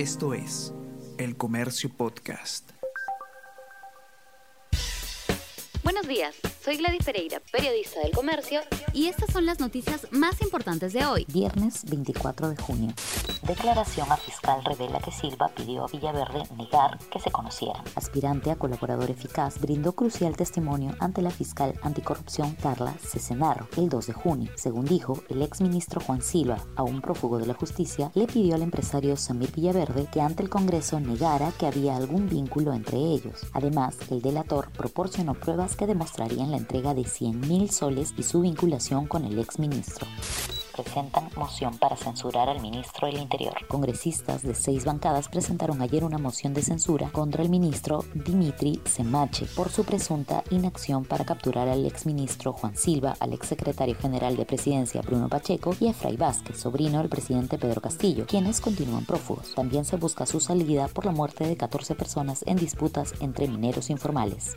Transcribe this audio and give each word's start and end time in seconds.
Esto 0.00 0.32
es 0.32 0.72
El 1.18 1.36
Comercio 1.36 1.90
Podcast. 1.94 2.70
Buenos 5.84 6.08
días, 6.08 6.36
soy 6.62 6.76
Gladys 6.76 7.04
Pereira, 7.04 7.40
periodista 7.50 8.00
del 8.00 8.12
comercio, 8.12 8.60
y 8.92 9.06
estas 9.06 9.32
son 9.32 9.46
las 9.46 9.60
noticias 9.60 10.06
más 10.10 10.42
importantes 10.42 10.92
de 10.92 11.06
hoy, 11.06 11.24
viernes 11.32 11.84
24 11.88 12.50
de 12.50 12.56
junio. 12.56 12.92
Declaración 13.46 14.12
a 14.12 14.16
fiscal 14.16 14.62
revela 14.64 15.00
que 15.00 15.10
Silva 15.10 15.50
pidió 15.56 15.84
a 15.84 15.88
Villaverde 15.88 16.42
negar 16.56 16.98
que 17.10 17.18
se 17.18 17.30
conocieran. 17.30 17.82
Aspirante 17.94 18.50
a 18.50 18.56
colaborador 18.56 19.10
eficaz 19.10 19.58
brindó 19.58 19.92
crucial 19.92 20.36
testimonio 20.36 20.94
ante 21.00 21.22
la 21.22 21.30
fiscal 21.30 21.74
anticorrupción 21.82 22.54
Carla 22.56 22.92
Cesenaro 23.00 23.66
el 23.76 23.88
2 23.88 24.08
de 24.08 24.12
junio. 24.12 24.52
Según 24.56 24.84
dijo, 24.84 25.22
el 25.30 25.42
exministro 25.42 26.00
Juan 26.00 26.20
Silva, 26.20 26.58
a 26.76 26.82
un 26.82 27.00
prófugo 27.00 27.38
de 27.38 27.46
la 27.46 27.54
justicia, 27.54 28.10
le 28.14 28.26
pidió 28.26 28.54
al 28.54 28.62
empresario 28.62 29.16
Samir 29.16 29.52
Villaverde 29.52 30.08
que 30.12 30.20
ante 30.20 30.42
el 30.42 30.50
Congreso 30.50 31.00
negara 31.00 31.52
que 31.58 31.66
había 31.66 31.96
algún 31.96 32.28
vínculo 32.28 32.74
entre 32.74 32.98
ellos. 32.98 33.46
Además, 33.54 33.96
el 34.10 34.20
delator 34.20 34.70
proporcionó 34.72 35.34
pruebas 35.34 35.76
que 35.76 35.86
demostrarían 35.86 36.49
la 36.50 36.58
entrega 36.58 36.94
de 36.94 37.04
100 37.04 37.40
mil 37.40 37.70
soles 37.70 38.14
y 38.16 38.22
su 38.22 38.40
vinculación 38.40 39.06
con 39.06 39.24
el 39.24 39.38
exministro 39.38 40.06
presentan 40.82 41.30
moción 41.36 41.76
para 41.78 41.96
censurar 41.96 42.48
al 42.48 42.60
ministro 42.60 43.06
del 43.06 43.18
Interior. 43.18 43.54
Congresistas 43.68 44.42
de 44.42 44.54
seis 44.54 44.84
bancadas 44.84 45.28
presentaron 45.28 45.82
ayer 45.82 46.04
una 46.04 46.18
moción 46.18 46.54
de 46.54 46.62
censura 46.62 47.10
contra 47.10 47.42
el 47.42 47.50
ministro 47.50 48.04
Dimitri 48.14 48.80
Semache 48.84 49.46
por 49.54 49.70
su 49.70 49.84
presunta 49.84 50.42
inacción 50.50 51.04
para 51.04 51.24
capturar 51.24 51.68
al 51.68 51.84
exministro 51.86 52.52
Juan 52.52 52.76
Silva, 52.76 53.16
al 53.20 53.32
exsecretario 53.32 53.94
general 53.96 54.36
de 54.36 54.46
Presidencia 54.46 55.02
Bruno 55.02 55.28
Pacheco 55.28 55.74
y 55.80 55.88
a 55.88 55.92
Fray 55.92 56.16
Vázquez, 56.16 56.58
sobrino 56.58 56.98
del 56.98 57.08
presidente 57.08 57.58
Pedro 57.58 57.80
Castillo, 57.80 58.26
quienes 58.26 58.60
continúan 58.60 59.04
prófugos. 59.04 59.54
También 59.54 59.84
se 59.84 59.96
busca 59.96 60.26
su 60.26 60.40
salida 60.40 60.88
por 60.88 61.04
la 61.04 61.12
muerte 61.12 61.46
de 61.46 61.56
14 61.56 61.94
personas 61.94 62.44
en 62.46 62.56
disputas 62.56 63.14
entre 63.20 63.48
mineros 63.48 63.90
informales 63.90 64.56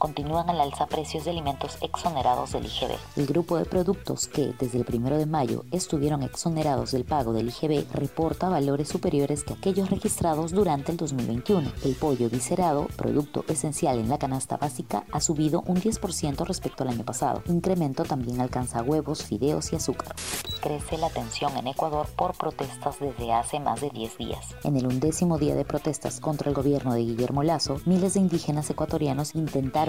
continúan 0.00 0.48
al 0.48 0.60
alza 0.62 0.86
precios 0.86 1.26
de 1.26 1.30
alimentos 1.30 1.76
exonerados 1.82 2.52
del 2.52 2.64
IGB. 2.64 2.96
El 3.16 3.26
grupo 3.26 3.58
de 3.58 3.66
productos 3.66 4.26
que 4.28 4.54
desde 4.58 4.78
el 4.78 4.86
primero 4.86 5.18
de 5.18 5.26
mayo 5.26 5.64
estuvieron 5.70 6.22
exonerados 6.22 6.90
del 6.92 7.04
pago 7.04 7.34
del 7.34 7.48
IGB 7.48 7.86
reporta 7.92 8.48
valores 8.48 8.88
superiores 8.88 9.44
que 9.44 9.52
aquellos 9.52 9.90
registrados 9.90 10.52
durante 10.52 10.90
el 10.90 10.96
2021. 10.96 11.70
El 11.84 11.94
pollo 11.96 12.30
viscerado, 12.30 12.88
producto 12.96 13.44
esencial 13.48 13.98
en 13.98 14.08
la 14.08 14.18
canasta 14.18 14.56
básica, 14.56 15.04
ha 15.12 15.20
subido 15.20 15.62
un 15.66 15.76
10% 15.76 16.46
respecto 16.46 16.82
al 16.82 16.88
año 16.88 17.04
pasado. 17.04 17.42
Incremento 17.46 18.04
también 18.04 18.40
alcanza 18.40 18.82
huevos, 18.82 19.22
fideos 19.22 19.70
y 19.72 19.76
azúcar. 19.76 20.16
Crece 20.62 20.96
la 20.96 21.10
tensión 21.10 21.54
en 21.58 21.66
Ecuador 21.66 22.06
por 22.16 22.34
protestas 22.36 22.98
desde 23.00 23.32
hace 23.34 23.60
más 23.60 23.82
de 23.82 23.90
10 23.90 24.16
días. 24.16 24.46
En 24.64 24.76
el 24.76 24.86
undécimo 24.86 25.36
día 25.36 25.54
de 25.54 25.66
protestas 25.66 26.20
contra 26.20 26.48
el 26.48 26.54
gobierno 26.54 26.94
de 26.94 27.00
Guillermo 27.00 27.42
Lazo, 27.42 27.82
miles 27.84 28.14
de 28.14 28.20
indígenas 28.20 28.70
ecuatorianos 28.70 29.34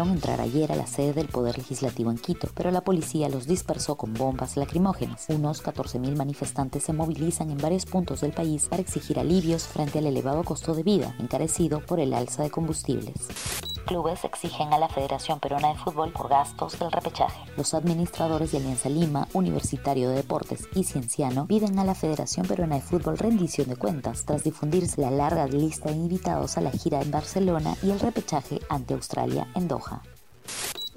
entrar 0.10 0.42
ayer 0.42 0.72
a 0.72 0.76
la 0.76 0.88
sede 0.88 1.14
del 1.14 1.28
Poder 1.28 1.58
Legislativo 1.58 2.12
en 2.12 2.18
Quito, 2.18 2.50
pero 2.56 2.72
la 2.72 2.84
policía 2.84 3.30
los 3.30 3.48
dispersó 3.48 3.96
con 3.96 4.14
bombas 4.14 4.58
lacrimógenas. 4.58 5.26
Unos 5.30 5.64
14.000 5.64 6.16
manifestantes 6.16 6.84
se 6.84 6.94
movilizan 6.94 7.52
en 7.52 7.58
varios 7.58 7.86
puntos 7.86 8.22
del 8.22 8.32
país 8.32 8.68
para 8.68 8.82
exigir 8.82 9.20
alivios 9.20 9.64
frente 9.64 10.00
al 10.00 10.08
elevado 10.08 10.44
costo 10.44 10.74
de 10.74 10.84
vida, 10.84 11.16
encarecido 11.20 11.80
por 11.82 12.00
el 12.00 12.14
alza 12.14 12.44
de 12.44 12.50
combustibles 12.52 13.71
clubes 13.86 14.24
exigen 14.24 14.74
a 14.74 14.78
la 14.78 14.90
Federación 14.90 15.40
Peruana 15.40 15.70
de 15.70 15.80
Fútbol 15.80 16.12
por 16.12 16.30
gastos 16.30 16.80
del 16.80 16.92
repechaje. 16.92 17.42
Los 17.58 17.74
administradores 17.74 18.52
de 18.52 18.60
Alianza 18.60 18.90
Lima, 18.90 19.28
Universitario 19.34 20.10
de 20.10 20.16
Deportes 20.16 20.68
y 20.76 20.84
Cienciano 20.84 21.48
piden 21.48 21.80
a 21.80 21.84
la 21.84 21.96
Federación 21.96 22.48
Peruana 22.48 22.76
de 22.76 22.82
Fútbol 22.82 23.18
rendición 23.18 23.68
de 23.68 23.76
cuentas 23.76 24.26
tras 24.26 24.44
difundirse 24.44 25.02
la 25.02 25.12
larga 25.12 25.48
lista 25.48 25.90
de 25.90 25.96
invitados 25.96 26.58
a 26.58 26.62
la 26.62 26.72
gira 26.72 27.02
en 27.02 27.12
Barcelona 27.12 27.76
y 27.84 27.92
el 27.92 28.00
repechaje 28.00 28.60
ante 28.70 28.94
Australia 28.94 29.48
en 29.56 29.68
Doha. 29.68 30.02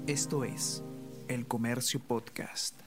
Esto 0.07 0.43
es 0.43 0.83
El 1.27 1.47
Comercio 1.47 1.99
Podcast. 1.99 2.84